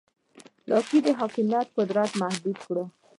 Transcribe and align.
لاک 0.69 0.87
د 1.05 1.07
حاکمیت 1.19 1.67
قدرت 1.77 2.11
محدود 2.21 2.57
کړ. 2.67 2.75